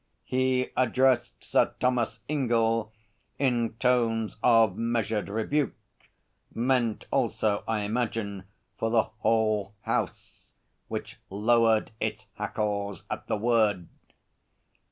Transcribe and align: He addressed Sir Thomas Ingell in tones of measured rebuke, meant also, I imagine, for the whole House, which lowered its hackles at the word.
He 0.23 0.71
addressed 0.75 1.43
Sir 1.43 1.75
Thomas 1.79 2.21
Ingell 2.27 2.91
in 3.37 3.73
tones 3.75 4.35
of 4.41 4.75
measured 4.75 5.29
rebuke, 5.29 5.75
meant 6.51 7.05
also, 7.11 7.63
I 7.67 7.81
imagine, 7.81 8.45
for 8.79 8.89
the 8.89 9.03
whole 9.03 9.75
House, 9.81 10.53
which 10.87 11.19
lowered 11.29 11.91
its 11.99 12.25
hackles 12.33 13.03
at 13.11 13.27
the 13.27 13.37
word. 13.37 13.89